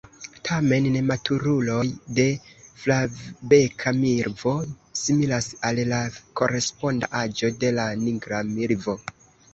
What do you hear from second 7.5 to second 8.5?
de la Nigra